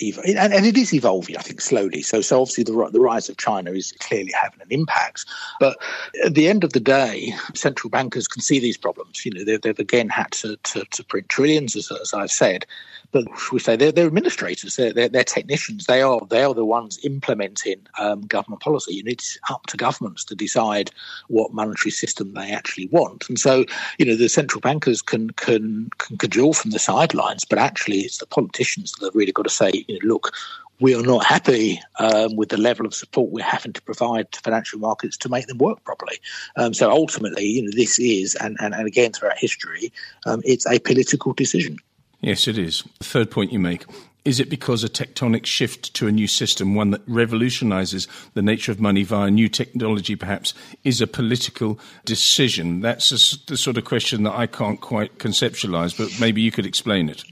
and, 0.00 0.52
and, 0.52 0.66
it 0.66 0.76
is 0.76 0.92
evolving, 0.94 1.36
I 1.36 1.42
think, 1.42 1.60
slowly. 1.60 2.02
So, 2.02 2.20
so 2.20 2.40
obviously, 2.40 2.64
the 2.64 2.90
the 2.92 3.00
rise 3.00 3.28
of 3.28 3.36
China 3.36 3.72
is 3.72 3.92
clearly 4.00 4.32
having 4.40 4.60
an 4.60 4.68
impact. 4.70 5.26
But 5.60 5.78
at 6.24 6.34
the 6.34 6.48
end 6.48 6.64
of 6.64 6.72
the 6.72 6.80
day, 6.80 7.34
central 7.54 7.90
bankers 7.90 8.26
can 8.26 8.42
see 8.42 8.58
these 8.58 8.76
problems. 8.76 9.24
You 9.24 9.32
know, 9.32 9.44
they've, 9.44 9.60
they've 9.60 9.78
again 9.78 10.08
had 10.08 10.30
to, 10.32 10.56
to, 10.56 10.84
to 10.84 11.04
print 11.04 11.28
trillions, 11.28 11.76
as, 11.76 11.90
as 11.92 12.14
I've 12.14 12.30
said, 12.30 12.66
but 13.12 13.26
we 13.52 13.58
say 13.58 13.76
they're, 13.76 13.92
they're 13.92 14.06
administrators, 14.06 14.76
they're, 14.76 14.92
they're, 14.92 15.08
they're, 15.08 15.22
technicians. 15.22 15.86
They 15.86 16.02
are 16.02 16.20
they 16.28 16.42
are 16.42 16.54
the 16.54 16.64
ones 16.64 16.98
implementing 17.04 17.86
um, 17.98 18.22
government 18.22 18.62
policy. 18.62 18.98
And 18.98 19.08
it's 19.08 19.38
up 19.50 19.66
to 19.66 19.76
governments 19.76 20.24
to 20.24 20.34
decide 20.34 20.90
what 21.28 21.52
monetary 21.52 21.90
system 21.90 22.32
they 22.32 22.50
actually 22.50 22.88
want. 22.88 23.28
And 23.28 23.38
so, 23.38 23.64
you 23.98 24.06
know, 24.06 24.16
the 24.16 24.28
central 24.28 24.60
bankers 24.60 25.02
can 25.02 25.30
can 25.30 25.90
can 25.98 26.16
cajole 26.16 26.54
from 26.54 26.70
the 26.70 26.78
sidelines, 26.78 27.44
but 27.44 27.58
actually, 27.58 28.00
it's 28.00 28.18
the 28.18 28.26
politicians 28.26 28.92
that 28.92 29.06
have 29.06 29.14
really 29.14 29.32
got 29.32 29.42
to 29.42 29.50
say, 29.50 29.81
you 29.88 29.98
know, 29.98 30.14
look, 30.14 30.32
we 30.80 30.94
are 30.94 31.02
not 31.02 31.24
happy 31.24 31.80
um, 32.00 32.34
with 32.36 32.48
the 32.48 32.56
level 32.56 32.84
of 32.86 32.94
support 32.94 33.30
we're 33.30 33.44
having 33.44 33.72
to 33.72 33.82
provide 33.82 34.30
to 34.32 34.40
financial 34.40 34.80
markets 34.80 35.16
to 35.18 35.28
make 35.28 35.46
them 35.46 35.58
work 35.58 35.82
properly. 35.84 36.18
Um, 36.56 36.74
so 36.74 36.90
ultimately, 36.90 37.44
you 37.44 37.62
know, 37.62 37.70
this 37.72 37.98
is, 37.98 38.34
and, 38.34 38.56
and, 38.60 38.74
and 38.74 38.86
again 38.86 39.12
throughout 39.12 39.38
history, 39.38 39.92
um, 40.26 40.42
it's 40.44 40.66
a 40.66 40.80
political 40.80 41.32
decision. 41.34 41.76
Yes, 42.20 42.48
it 42.48 42.58
is. 42.58 42.84
The 42.98 43.04
third 43.04 43.30
point 43.30 43.52
you 43.52 43.58
make 43.58 43.84
is 44.24 44.38
it 44.38 44.48
because 44.48 44.84
a 44.84 44.88
tectonic 44.88 45.46
shift 45.46 45.94
to 45.94 46.06
a 46.06 46.12
new 46.12 46.26
system, 46.26 46.74
one 46.74 46.90
that 46.90 47.02
revolutionizes 47.06 48.06
the 48.34 48.42
nature 48.42 48.70
of 48.70 48.80
money 48.80 49.02
via 49.02 49.30
new 49.30 49.48
technology, 49.48 50.14
perhaps, 50.14 50.54
is 50.84 51.00
a 51.00 51.06
political 51.06 51.78
decision? 52.04 52.80
That's 52.80 53.10
a, 53.10 53.46
the 53.46 53.56
sort 53.56 53.76
of 53.76 53.84
question 53.84 54.22
that 54.22 54.34
I 54.34 54.46
can't 54.46 54.80
quite 54.80 55.18
conceptualize, 55.18 55.96
but 55.96 56.08
maybe 56.20 56.40
you 56.40 56.52
could 56.52 56.66
explain 56.66 57.08
it. 57.08 57.24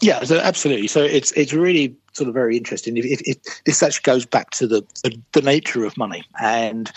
Yeah, 0.00 0.24
so 0.24 0.38
absolutely. 0.38 0.88
So 0.88 1.02
it's 1.02 1.32
it's 1.32 1.52
really 1.52 1.94
sort 2.12 2.28
of 2.28 2.34
very 2.34 2.56
interesting. 2.56 2.96
If, 2.96 3.04
if, 3.04 3.20
if 3.26 3.64
this 3.64 3.82
actually 3.82 4.02
goes 4.02 4.26
back 4.26 4.50
to 4.50 4.66
the, 4.66 4.82
the, 5.02 5.18
the 5.32 5.42
nature 5.42 5.84
of 5.84 5.96
money 5.96 6.24
and 6.40 6.90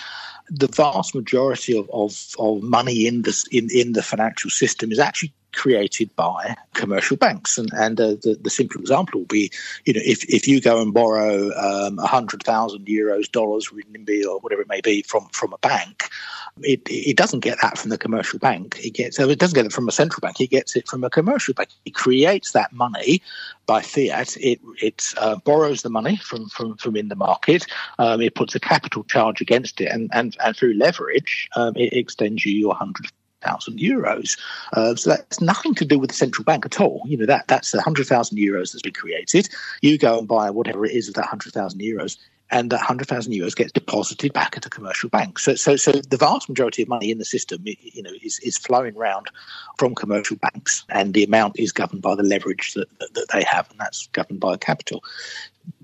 the 0.49 0.67
vast 0.67 1.15
majority 1.15 1.77
of, 1.77 1.89
of, 1.91 2.35
of 2.39 2.61
money 2.61 3.07
in 3.07 3.23
the 3.23 3.47
in, 3.51 3.69
in 3.71 3.93
the 3.93 4.03
financial 4.03 4.49
system 4.49 4.91
is 4.91 4.99
actually 4.99 5.33
created 5.55 6.15
by 6.15 6.55
commercial 6.73 7.17
banks. 7.17 7.57
And, 7.57 7.71
and 7.73 7.99
uh, 7.99 8.15
the, 8.21 8.37
the 8.41 8.49
simple 8.49 8.79
example 8.81 9.21
will 9.21 9.27
be, 9.27 9.51
you 9.85 9.93
know, 9.93 10.01
if, 10.03 10.23
if 10.29 10.47
you 10.47 10.61
go 10.61 10.81
and 10.81 10.93
borrow 10.93 11.51
um, 11.57 11.95
100,000 11.97 12.85
euros, 12.85 13.31
dollars, 13.31 13.69
renminbi, 13.69 14.25
or 14.25 14.39
whatever 14.39 14.61
it 14.61 14.69
may 14.69 14.81
be 14.81 15.01
from, 15.01 15.27
from 15.29 15.53
a 15.53 15.57
bank, 15.59 16.09
it, 16.61 16.81
it 16.85 17.17
doesn't 17.17 17.41
get 17.41 17.57
that 17.61 17.77
from 17.77 17.89
the 17.89 17.97
commercial 17.97 18.39
bank. 18.39 18.79
It 18.81 18.91
gets 18.91 19.17
so 19.17 19.29
it 19.29 19.39
doesn't 19.39 19.55
get 19.55 19.65
it 19.65 19.73
from 19.73 19.87
a 19.87 19.91
central 19.91 20.21
bank. 20.21 20.39
It 20.39 20.49
gets 20.49 20.75
it 20.75 20.87
from 20.87 21.03
a 21.03 21.09
commercial 21.09 21.53
bank. 21.53 21.69
It 21.85 21.93
creates 21.93 22.51
that 22.51 22.71
money 22.71 23.21
by 23.65 23.81
fiat. 23.81 24.37
It 24.37 24.61
it 24.81 25.13
uh, 25.17 25.35
borrows 25.37 25.81
the 25.81 25.89
money 25.89 26.15
from 26.17 26.47
from, 26.49 26.77
from 26.77 26.95
in 26.95 27.09
the 27.09 27.15
market. 27.15 27.65
Um, 27.99 28.21
it 28.21 28.35
puts 28.35 28.55
a 28.55 28.59
capital 28.59 29.03
charge 29.03 29.41
against 29.41 29.81
it, 29.81 29.91
and 29.91 30.09
and, 30.13 30.37
and 30.43 30.55
through 30.55 30.75
leverage, 30.75 31.49
um, 31.55 31.75
it 31.75 31.93
extends 31.93 32.45
you 32.45 32.53
your 32.53 32.75
hundred 32.75 33.11
thousand 33.45 33.79
euros. 33.79 34.37
Uh, 34.73 34.95
so 34.95 35.11
that's 35.11 35.41
nothing 35.41 35.75
to 35.75 35.85
do 35.85 35.99
with 35.99 36.09
the 36.09 36.15
central 36.15 36.43
bank 36.43 36.65
at 36.65 36.81
all. 36.81 37.01
You 37.05 37.17
know 37.17 37.25
that 37.25 37.47
that's 37.47 37.71
the 37.71 37.81
hundred 37.81 38.07
thousand 38.07 38.37
euros 38.37 38.71
that's 38.71 38.81
been 38.81 38.93
created. 38.93 39.49
You 39.81 39.97
go 39.97 40.19
and 40.19 40.27
buy 40.27 40.49
whatever 40.49 40.85
it 40.85 40.93
is 40.93 41.07
of 41.07 41.15
that 41.15 41.25
hundred 41.25 41.53
thousand 41.53 41.79
euros 41.81 42.17
and 42.51 42.71
that 42.71 42.77
100,000 42.77 43.33
euros 43.33 43.55
gets 43.55 43.71
deposited 43.71 44.31
back 44.31 44.55
at 44.55 44.65
a 44.65 44.69
commercial 44.69 45.09
bank. 45.09 45.39
So, 45.39 45.55
so, 45.55 45.75
so 45.75 45.91
the 45.93 46.17
vast 46.17 46.47
majority 46.47 46.83
of 46.83 46.87
money 46.87 47.09
in 47.09 47.17
the 47.17 47.25
system, 47.25 47.63
you 47.65 48.03
know, 48.03 48.11
is, 48.21 48.39
is 48.39 48.57
flowing 48.57 48.95
around 48.95 49.27
from 49.79 49.95
commercial 49.95 50.37
banks, 50.37 50.85
and 50.89 51.13
the 51.13 51.23
amount 51.23 51.59
is 51.59 51.71
governed 51.71 52.01
by 52.01 52.15
the 52.15 52.23
leverage 52.23 52.73
that, 52.75 52.87
that, 52.99 53.13
that 53.15 53.27
they 53.33 53.43
have, 53.43 53.69
and 53.71 53.79
that's 53.79 54.07
governed 54.07 54.39
by 54.39 54.57
capital 54.57 55.03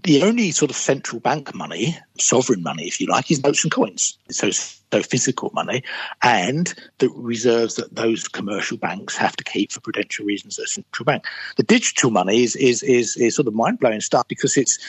the 0.04 0.24
only 0.24 0.52
sort 0.52 0.72
of 0.72 0.78
central 0.78 1.20
bank 1.20 1.54
money, 1.54 1.98
sovereign 2.18 2.64
money, 2.64 2.88
if 2.88 3.00
you 3.00 3.08
like, 3.08 3.30
is 3.30 3.44
notes 3.44 3.64
and 3.64 3.72
coins. 3.72 4.18
So, 4.30 4.50
so 4.52 5.04
physical 5.04 5.52
money, 5.54 5.84
and 6.22 6.74
the 6.98 7.10
reserves 7.10 7.76
that 7.76 7.96
those 7.96 8.28
commercial 8.28 8.78
banks 8.78 9.16
have 9.18 9.36
to 9.38 9.44
keep 9.44 9.72
for 9.72 9.80
prudential 9.80 10.26
reasons 10.26 10.60
as 10.60 10.74
central 10.74 11.06
bank. 11.06 11.26
The 11.58 11.64
digital 11.64 12.12
money 12.12 12.44
is 12.44 12.56
is 12.56 12.84
is, 12.84 13.16
is 13.18 13.36
sort 13.36 13.48
of 13.48 13.54
mind 13.54 13.80
blowing 13.80 14.02
stuff 14.02 14.28
because 14.28 14.58
it's 14.58 14.80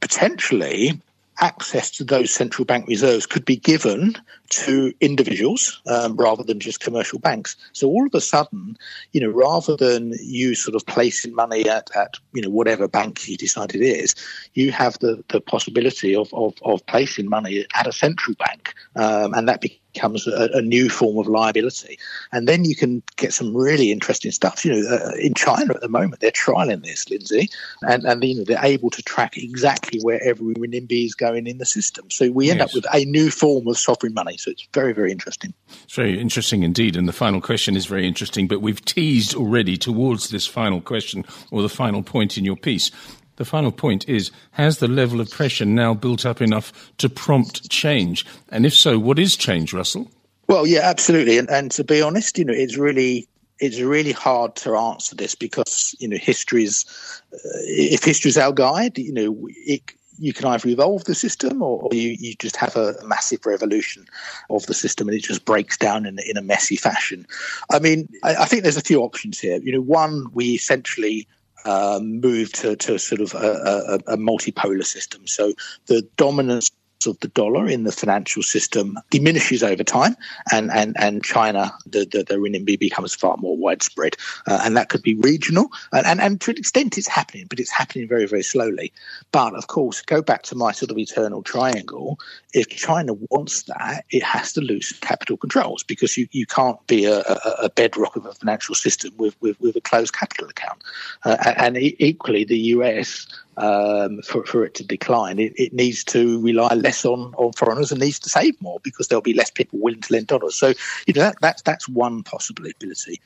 potentially 0.00 1.00
access 1.40 1.90
to 1.90 2.04
those 2.04 2.32
central 2.32 2.64
bank 2.64 2.86
reserves 2.86 3.26
could 3.26 3.44
be 3.44 3.56
given 3.56 4.14
to 4.50 4.92
individuals 5.00 5.80
um, 5.86 6.16
rather 6.16 6.42
than 6.42 6.60
just 6.60 6.80
commercial 6.80 7.18
banks. 7.18 7.56
So 7.72 7.88
all 7.88 8.06
of 8.06 8.14
a 8.14 8.20
sudden, 8.20 8.76
you 9.12 9.20
know, 9.20 9.30
rather 9.30 9.76
than 9.76 10.12
you 10.20 10.54
sort 10.54 10.74
of 10.74 10.86
placing 10.86 11.34
money 11.34 11.68
at, 11.68 11.90
at 11.96 12.18
you 12.32 12.42
know 12.42 12.50
whatever 12.50 12.88
bank 12.88 13.28
you 13.28 13.36
decide 13.36 13.74
it 13.74 13.82
is, 13.82 14.14
you 14.54 14.70
have 14.72 14.98
the, 15.00 15.24
the 15.28 15.40
possibility 15.40 16.14
of, 16.14 16.32
of, 16.32 16.54
of 16.62 16.84
placing 16.86 17.28
money 17.28 17.66
at 17.74 17.86
a 17.86 17.92
central 17.92 18.34
bank, 18.36 18.74
um, 18.96 19.34
and 19.34 19.48
that 19.48 19.60
becomes 19.60 19.80
a, 20.02 20.48
a, 20.54 20.62
new 20.62 20.88
form 20.88 21.18
of 21.18 21.26
liability. 21.26 21.98
And 22.32 22.48
then 22.48 22.64
you 22.64 22.74
can 22.74 23.02
get 23.16 23.32
some 23.32 23.56
really 23.56 23.90
interesting 23.90 24.30
stuff. 24.30 24.64
You 24.64 24.72
know, 24.72 24.96
uh, 24.96 25.12
in 25.16 25.34
China 25.34 25.74
at 25.74 25.80
the 25.80 25.88
moment, 25.88 26.20
they're 26.20 26.30
trialing 26.30 26.82
this, 26.82 27.08
Lindsay, 27.10 27.48
and, 27.82 28.04
and 28.04 28.22
you 28.24 28.36
know, 28.36 28.44
they're 28.44 28.64
able 28.64 28.90
to 28.90 29.02
track 29.02 29.36
exactly 29.36 30.00
where 30.00 30.22
every 30.22 30.54
renminbi 30.54 31.04
is 31.04 31.14
going 31.14 31.46
in 31.46 31.58
the 31.58 31.66
system. 31.66 32.10
So 32.10 32.30
we 32.30 32.50
end 32.50 32.60
yes. 32.60 32.70
up 32.70 32.74
with 32.74 32.86
a 32.92 33.04
new 33.04 33.30
form 33.30 33.66
of 33.68 33.78
sovereign 33.78 34.14
money. 34.14 34.36
So 34.36 34.50
it's 34.50 34.66
very, 34.72 34.92
very 34.92 35.12
interesting. 35.12 35.54
It's 35.84 35.94
very 35.94 36.18
interesting 36.18 36.62
indeed. 36.62 36.96
And 36.96 37.08
the 37.08 37.12
final 37.12 37.40
question 37.40 37.76
is 37.76 37.86
very 37.86 38.06
interesting, 38.06 38.48
but 38.48 38.60
we've 38.60 38.84
teased 38.84 39.34
already 39.34 39.76
towards 39.76 40.30
this 40.30 40.46
final 40.46 40.80
question 40.80 41.24
or 41.50 41.62
the 41.62 41.68
final 41.68 42.02
point 42.02 42.38
in 42.38 42.44
your 42.44 42.56
piece. 42.56 42.90
The 43.36 43.44
final 43.44 43.72
point 43.72 44.08
is 44.08 44.30
Has 44.52 44.78
the 44.78 44.88
level 44.88 45.20
of 45.20 45.30
pressure 45.30 45.64
now 45.64 45.94
built 45.94 46.24
up 46.24 46.40
enough 46.40 46.72
to 46.98 47.08
prompt 47.08 47.68
change? 47.70 48.24
And 48.50 48.64
if 48.64 48.74
so, 48.74 48.98
what 48.98 49.18
is 49.18 49.36
change, 49.36 49.72
Russell? 49.72 50.10
Well, 50.48 50.66
yeah, 50.66 50.80
absolutely. 50.82 51.38
And, 51.38 51.48
and 51.50 51.70
to 51.72 51.84
be 51.84 52.02
honest, 52.02 52.38
you 52.38 52.44
know, 52.44 52.54
it's 52.54 52.76
really 52.76 53.28
it's 53.60 53.80
really 53.80 54.12
hard 54.12 54.56
to 54.56 54.76
answer 54.76 55.14
this 55.14 55.34
because 55.34 55.94
you 56.00 56.08
know 56.08 56.16
history 56.16 56.64
is 56.64 56.84
uh, 57.32 57.38
if 57.62 58.04
history 58.04 58.28
is 58.28 58.36
our 58.36 58.52
guide, 58.52 58.98
you 58.98 59.12
know, 59.12 59.48
it, 59.66 59.82
you 60.18 60.32
can 60.32 60.46
either 60.46 60.68
evolve 60.68 61.04
the 61.04 61.14
system 61.14 61.62
or, 61.62 61.88
you, 61.92 62.16
you 62.18 62.34
just 62.36 62.56
have 62.56 62.76
a, 62.76 62.94
a, 62.94 63.04
massive 63.04 63.44
revolution 63.46 64.06
of 64.50 64.64
the 64.66 64.74
system 64.74 65.08
and 65.08 65.16
it 65.16 65.24
just 65.24 65.44
breaks 65.44 65.76
down 65.76 66.06
in, 66.06 66.18
in 66.26 66.36
a 66.36 66.42
messy 66.42 66.76
fashion. 66.76 67.26
I 67.72 67.80
mean, 67.80 68.08
I, 68.22 68.36
I 68.36 68.44
think 68.44 68.62
there's 68.62 68.76
a 68.76 68.82
few 68.82 69.00
options 69.02 69.40
here. 69.40 69.58
You 69.60 69.72
know, 69.72 69.80
one, 69.80 70.26
we 70.32 70.50
essentially 70.50 71.26
um, 71.64 72.20
move 72.20 72.52
to, 72.52 72.76
to 72.76 72.98
sort 72.98 73.20
of 73.20 73.34
a, 73.34 74.00
a, 74.08 74.14
a 74.14 74.16
multipolar 74.16 74.84
system. 74.84 75.26
So 75.26 75.52
the 75.86 76.06
dominance 76.16 76.70
of 77.06 77.18
the 77.20 77.28
dollar 77.28 77.66
in 77.66 77.84
the 77.84 77.92
financial 77.92 78.42
system 78.42 78.98
diminishes 79.10 79.62
over 79.62 79.84
time, 79.84 80.16
and 80.52 80.70
and 80.70 80.96
and 80.98 81.22
China, 81.22 81.72
the 81.86 82.00
the, 82.00 82.24
the 82.24 82.36
renminbi 82.36 82.78
becomes 82.78 83.14
far 83.14 83.36
more 83.36 83.56
widespread, 83.56 84.16
uh, 84.46 84.60
and 84.64 84.76
that 84.76 84.88
could 84.88 85.02
be 85.02 85.14
regional, 85.14 85.68
and, 85.92 86.06
and 86.06 86.20
and 86.20 86.40
to 86.40 86.50
an 86.50 86.56
extent 86.56 86.98
it's 86.98 87.08
happening, 87.08 87.46
but 87.48 87.60
it's 87.60 87.70
happening 87.70 88.08
very 88.08 88.26
very 88.26 88.42
slowly. 88.42 88.92
But 89.32 89.54
of 89.54 89.66
course, 89.66 90.00
go 90.02 90.22
back 90.22 90.42
to 90.44 90.54
my 90.54 90.72
sort 90.72 90.90
of 90.90 90.98
eternal 90.98 91.42
triangle. 91.42 92.18
If 92.52 92.68
China 92.68 93.14
wants 93.30 93.62
that, 93.64 94.04
it 94.10 94.22
has 94.22 94.52
to 94.54 94.60
loosen 94.60 94.98
capital 95.00 95.36
controls 95.36 95.82
because 95.82 96.16
you, 96.16 96.28
you 96.30 96.46
can't 96.46 96.84
be 96.86 97.04
a, 97.04 97.18
a, 97.20 97.56
a 97.64 97.70
bedrock 97.70 98.16
of 98.16 98.26
a 98.26 98.32
financial 98.32 98.74
system 98.74 99.12
with 99.16 99.36
with, 99.40 99.60
with 99.60 99.76
a 99.76 99.80
closed 99.80 100.14
capital 100.14 100.48
account, 100.48 100.82
uh, 101.24 101.36
and 101.56 101.76
equally 101.78 102.44
the 102.44 102.58
US 102.58 103.26
um, 103.56 104.22
for, 104.22 104.44
for 104.44 104.64
it 104.64 104.74
to 104.74 104.84
decline. 104.84 105.38
It, 105.38 105.52
it, 105.56 105.72
needs 105.72 106.04
to 106.04 106.40
rely 106.40 106.74
less 106.74 107.04
on, 107.04 107.34
on 107.36 107.52
foreigners 107.52 107.90
and 107.90 108.00
needs 108.00 108.18
to 108.20 108.28
save 108.28 108.60
more 108.60 108.80
because 108.82 109.08
there'll 109.08 109.22
be 109.22 109.34
less 109.34 109.50
people 109.50 109.78
willing 109.78 110.00
to 110.00 110.12
lend 110.12 110.28
dollars. 110.28 110.54
So, 110.54 110.74
you 111.06 111.14
know, 111.14 111.22
that, 111.22 111.36
that's, 111.40 111.62
that's 111.62 111.88
one 111.88 112.22
possibility. 112.22 113.20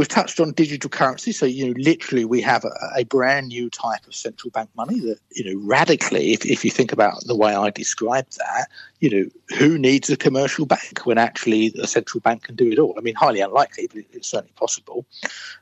We've 0.00 0.08
touched 0.08 0.40
on 0.40 0.52
digital 0.52 0.88
currency, 0.88 1.30
so 1.30 1.44
you 1.44 1.66
know, 1.66 1.74
literally, 1.76 2.24
we 2.24 2.40
have 2.40 2.64
a, 2.64 2.72
a, 2.96 3.04
brand 3.04 3.48
new 3.48 3.68
type 3.68 4.06
of 4.06 4.14
central 4.14 4.50
bank 4.50 4.70
money 4.74 4.98
that 5.00 5.18
you 5.32 5.44
know 5.44 5.60
radically. 5.62 6.32
If, 6.32 6.46
if 6.46 6.64
you 6.64 6.70
think 6.70 6.90
about 6.90 7.22
the 7.26 7.36
way 7.36 7.54
I 7.54 7.68
described 7.68 8.38
that, 8.38 8.70
you 9.00 9.10
know, 9.10 9.56
who 9.58 9.76
needs 9.76 10.08
a 10.08 10.16
commercial 10.16 10.64
bank 10.64 11.00
when 11.04 11.18
actually 11.18 11.74
a 11.82 11.86
central 11.86 12.22
bank 12.22 12.44
can 12.44 12.54
do 12.54 12.72
it 12.72 12.78
all? 12.78 12.94
I 12.96 13.02
mean, 13.02 13.14
highly 13.14 13.42
unlikely, 13.42 13.88
but 13.88 14.04
it's 14.14 14.28
certainly 14.28 14.54
possible. 14.56 15.04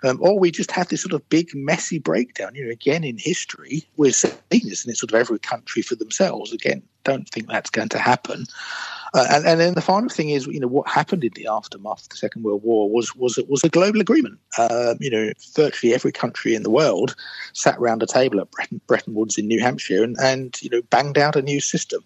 Um, 0.04 0.18
or 0.20 0.38
we 0.38 0.52
just 0.52 0.70
have 0.70 0.86
this 0.86 1.02
sort 1.02 1.14
of 1.14 1.28
big 1.28 1.52
messy 1.56 1.98
breakdown. 1.98 2.54
You 2.54 2.66
know, 2.66 2.70
again 2.70 3.02
in 3.02 3.18
history, 3.18 3.88
we're 3.96 4.12
seeing 4.12 4.38
this, 4.50 4.84
and 4.84 4.92
it's 4.92 5.00
sort 5.00 5.10
of 5.10 5.18
every 5.18 5.40
country 5.40 5.82
for 5.82 5.96
themselves. 5.96 6.52
Again, 6.52 6.84
don't 7.08 7.28
think 7.28 7.48
that's 7.48 7.70
going 7.70 7.88
to 7.90 7.98
happen. 7.98 8.46
Uh, 9.14 9.26
and, 9.30 9.46
and, 9.46 9.60
then 9.60 9.74
the 9.74 9.80
final 9.80 10.08
thing 10.08 10.30
is, 10.30 10.46
you 10.46 10.60
know, 10.60 10.66
what 10.66 10.88
happened 10.88 11.24
in 11.24 11.32
the 11.34 11.46
aftermath 11.46 12.02
of 12.02 12.08
the 12.10 12.16
Second 12.16 12.42
World 12.42 12.62
War 12.62 12.90
was 12.90 13.16
was 13.16 13.38
was 13.48 13.64
a 13.64 13.68
global 13.68 14.00
agreement. 14.00 14.38
Uh, 14.58 14.94
you 15.00 15.10
know, 15.10 15.32
virtually 15.54 15.94
every 15.94 16.12
country 16.12 16.54
in 16.54 16.62
the 16.62 16.70
world 16.70 17.14
sat 17.52 17.78
around 17.78 18.02
a 18.02 18.06
table 18.06 18.40
at 18.40 18.50
Bretton, 18.50 18.80
Bretton 18.86 19.14
Woods 19.14 19.38
in 19.38 19.46
New 19.46 19.60
Hampshire 19.60 20.04
and, 20.04 20.16
and 20.20 20.60
you 20.62 20.68
know 20.68 20.82
banged 20.82 21.18
out 21.18 21.36
a 21.36 21.42
new 21.42 21.60
system. 21.60 22.04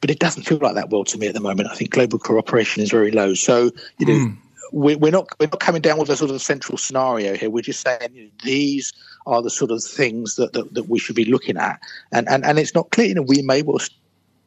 But 0.00 0.10
it 0.10 0.18
doesn't 0.18 0.44
feel 0.44 0.58
like 0.58 0.74
that 0.74 0.90
world 0.90 1.06
to 1.08 1.18
me 1.18 1.28
at 1.28 1.34
the 1.34 1.40
moment. 1.40 1.68
I 1.70 1.74
think 1.74 1.90
global 1.90 2.18
cooperation 2.18 2.82
is 2.82 2.90
very 2.90 3.10
low. 3.10 3.34
So 3.34 3.70
you 3.98 4.06
know. 4.06 4.12
Mm. 4.12 4.36
We're 4.72 5.10
not 5.10 5.26
we're 5.40 5.48
not 5.48 5.58
coming 5.58 5.82
down 5.82 5.98
with 5.98 6.10
a 6.10 6.16
sort 6.16 6.30
of 6.30 6.40
central 6.40 6.78
scenario 6.78 7.34
here. 7.34 7.50
We're 7.50 7.60
just 7.60 7.80
saying 7.80 8.14
you 8.14 8.26
know, 8.26 8.30
these 8.44 8.92
are 9.26 9.42
the 9.42 9.50
sort 9.50 9.72
of 9.72 9.82
things 9.82 10.36
that, 10.36 10.52
that, 10.52 10.72
that 10.74 10.88
we 10.88 11.00
should 11.00 11.16
be 11.16 11.24
looking 11.24 11.56
at, 11.56 11.80
and 12.12 12.28
and 12.28 12.44
and 12.44 12.56
it's 12.56 12.72
not 12.72 12.90
clear. 12.90 13.08
You 13.08 13.16
know, 13.16 13.22
we 13.22 13.42
may 13.42 13.62
well 13.62 13.80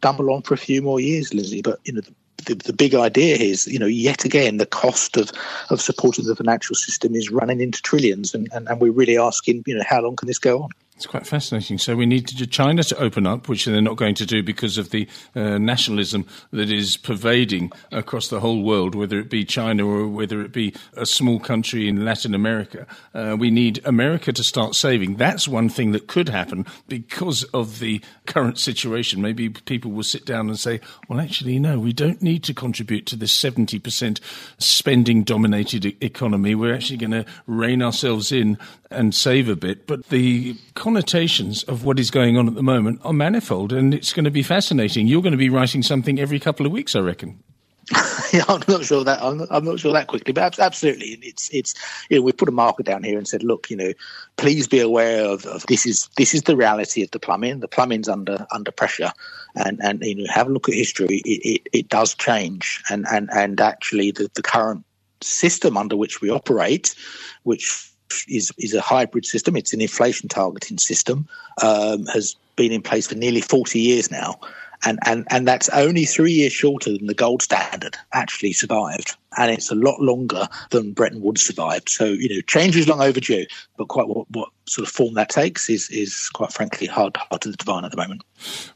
stumble 0.03 0.33
on 0.33 0.41
for 0.41 0.53
a 0.53 0.57
few 0.57 0.81
more 0.81 0.99
years, 0.99 1.33
Lizzie. 1.33 1.61
But 1.61 1.79
you 1.85 1.93
know, 1.93 2.01
the, 2.01 2.43
the, 2.43 2.55
the, 2.55 2.73
big 2.73 2.93
idea 2.93 3.37
is, 3.37 3.67
you 3.67 3.79
know, 3.79 3.85
yet 3.85 4.25
again, 4.25 4.57
the 4.57 4.65
cost 4.65 5.15
of, 5.15 5.31
of 5.69 5.79
supporting 5.79 6.25
the 6.25 6.35
financial 6.35 6.75
system 6.75 7.15
is 7.15 7.31
running 7.31 7.61
into 7.61 7.81
trillions, 7.81 8.35
and, 8.35 8.49
and, 8.51 8.67
and 8.67 8.81
we're 8.81 8.91
really 8.91 9.17
asking, 9.17 9.63
you 9.65 9.77
know, 9.77 9.83
how 9.87 10.01
long 10.01 10.17
can 10.17 10.27
this 10.27 10.39
go 10.39 10.63
on? 10.63 10.69
It's 10.95 11.07
quite 11.07 11.25
fascinating. 11.25 11.79
So 11.79 11.95
we 11.95 12.05
need 12.05 12.27
China 12.51 12.83
to 12.83 12.97
open 12.97 13.25
up, 13.25 13.49
which 13.49 13.65
they're 13.65 13.81
not 13.81 13.97
going 13.97 14.13
to 14.15 14.27
do 14.27 14.43
because 14.43 14.77
of 14.77 14.91
the 14.91 15.07
uh, 15.35 15.57
nationalism 15.57 16.27
that 16.51 16.71
is 16.71 16.97
pervading 16.97 17.71
across 17.91 18.27
the 18.27 18.39
whole 18.39 18.61
world, 18.61 18.93
whether 18.93 19.19
it 19.19 19.27
be 19.27 19.43
China 19.43 19.87
or 19.87 20.07
whether 20.07 20.41
it 20.41 20.51
be 20.51 20.73
a 20.95 21.07
small 21.07 21.39
country 21.39 21.87
in 21.87 22.05
Latin 22.05 22.35
America. 22.35 22.85
Uh, 23.15 23.35
we 23.39 23.49
need 23.49 23.81
America 23.85 24.31
to 24.33 24.43
start 24.43 24.75
saving. 24.75 25.15
That's 25.15 25.47
one 25.47 25.67
thing 25.67 25.93
that 25.93 26.07
could 26.07 26.29
happen 26.29 26.63
because 26.87 27.43
of 27.45 27.79
the 27.79 27.99
current 28.27 28.59
situation. 28.59 29.19
Maybe 29.19 29.49
people 29.49 29.91
will 29.91 30.03
sit 30.03 30.25
down 30.25 30.47
and 30.47 30.59
say, 30.59 30.79
well, 31.09 31.19
actually, 31.19 31.57
no, 31.57 31.79
we 31.79 31.93
don't 31.93 32.21
need 32.21 32.43
to 32.43 32.53
contribute 32.53 33.07
to 33.07 33.15
this 33.15 33.35
70% 33.35 34.19
spending 34.59 35.23
dominated 35.23 35.85
economy. 36.03 36.53
We're 36.53 36.75
actually 36.75 36.97
going 36.97 37.11
to 37.11 37.25
rein 37.47 37.81
ourselves 37.81 38.31
in 38.31 38.59
and 38.93 39.13
save 39.13 39.49
a 39.49 39.55
bit. 39.55 39.87
But 39.87 40.09
the 40.09 40.55
connotations 40.75 41.63
of 41.63 41.85
what 41.85 41.99
is 41.99 42.11
going 42.11 42.37
on 42.37 42.47
at 42.47 42.55
the 42.55 42.63
moment 42.63 43.01
are 43.03 43.13
manifold, 43.13 43.73
and 43.73 43.93
it's 43.93 44.13
going 44.13 44.25
to 44.25 44.31
be 44.31 44.43
fascinating. 44.43 45.07
You're 45.07 45.21
going 45.21 45.31
to 45.31 45.37
be 45.37 45.49
writing 45.49 45.83
something 45.83 46.19
every 46.19 46.39
couple 46.39 46.65
of 46.65 46.71
weeks, 46.71 46.95
I 46.95 46.99
reckon. 46.99 47.43
yeah, 48.33 48.45
I'm 48.47 48.61
not 48.67 48.85
sure 48.85 49.03
that 49.03 49.21
I'm 49.21 49.39
not, 49.39 49.47
I'm 49.51 49.65
not, 49.65 49.79
sure 49.79 49.91
that 49.91 50.07
quickly, 50.07 50.31
but 50.31 50.57
absolutely, 50.57 51.19
it's 51.21 51.49
it's 51.49 51.73
you 52.09 52.17
know 52.17 52.23
we 52.23 52.31
put 52.31 52.47
a 52.47 52.51
marker 52.51 52.81
down 52.81 53.03
here 53.03 53.17
and 53.17 53.27
said, 53.27 53.43
look, 53.43 53.69
you 53.69 53.75
know, 53.75 53.91
please 54.37 54.67
be 54.67 54.79
aware 54.79 55.25
of, 55.25 55.45
of 55.45 55.65
this 55.67 55.85
is 55.85 56.07
this 56.15 56.33
is 56.33 56.43
the 56.43 56.55
reality 56.55 57.03
of 57.03 57.11
the 57.11 57.19
plumbing. 57.19 57.59
The 57.59 57.67
plumbing's 57.67 58.07
under 58.07 58.47
under 58.51 58.71
pressure, 58.71 59.11
and 59.55 59.81
and 59.83 60.01
you 60.01 60.15
know 60.15 60.25
have 60.33 60.47
a 60.47 60.51
look 60.51 60.69
at 60.69 60.75
history. 60.75 61.21
It 61.25 61.41
it, 61.45 61.69
it 61.73 61.89
does 61.89 62.15
change, 62.15 62.81
and 62.89 63.05
and 63.11 63.29
and 63.33 63.59
actually 63.59 64.11
the 64.11 64.31
the 64.33 64.43
current 64.43 64.85
system 65.21 65.75
under 65.75 65.97
which 65.97 66.21
we 66.21 66.29
operate, 66.29 66.95
which 67.43 67.91
is 68.27 68.51
is 68.57 68.73
a 68.73 68.81
hybrid 68.81 69.25
system. 69.25 69.55
It's 69.55 69.73
an 69.73 69.81
inflation 69.81 70.29
targeting 70.29 70.77
system. 70.77 71.27
Um, 71.61 72.05
has 72.07 72.35
been 72.55 72.71
in 72.71 72.81
place 72.81 73.07
for 73.07 73.15
nearly 73.15 73.41
40 73.41 73.79
years 73.79 74.11
now. 74.11 74.39
And, 74.85 74.99
and, 75.05 75.25
and 75.29 75.47
that's 75.47 75.69
only 75.69 76.03
three 76.03 76.33
years 76.33 76.51
shorter 76.51 76.91
than 76.91 77.07
the 77.07 77.13
gold 77.13 77.41
standard 77.41 77.95
actually 78.11 78.51
survived. 78.51 79.15
And 79.37 79.49
it's 79.49 79.71
a 79.71 79.75
lot 79.75 80.01
longer 80.01 80.49
than 80.71 80.91
Bretton 80.91 81.21
Woods 81.21 81.41
survived. 81.41 81.87
So, 81.87 82.05
you 82.05 82.27
know, 82.27 82.41
change 82.41 82.75
is 82.75 82.87
long 82.87 83.01
overdue, 83.01 83.45
but 83.77 83.87
quite 83.87 84.09
what, 84.09 84.29
what 84.31 84.49
sort 84.65 84.85
of 84.87 84.93
form 84.93 85.13
that 85.13 85.29
takes 85.29 85.69
is, 85.69 85.89
is 85.89 86.29
quite 86.33 86.51
frankly 86.51 86.85
hard, 86.85 87.15
hard 87.15 87.41
to 87.43 87.51
divine 87.53 87.85
at 87.85 87.91
the 87.91 87.97
moment. 87.97 88.23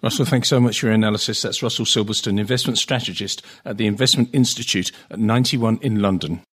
Russell, 0.01 0.25
thanks 0.25 0.47
so 0.47 0.61
much 0.61 0.79
for 0.79 0.87
your 0.87 0.95
analysis. 0.95 1.41
That's 1.41 1.61
Russell 1.61 1.85
Silberston, 1.85 2.39
investment 2.39 2.77
strategist 2.77 3.41
at 3.65 3.75
the 3.77 3.85
Investment 3.85 4.29
Institute 4.31 4.93
at 5.11 5.19
91 5.19 5.79
in 5.81 6.01
London. 6.01 6.41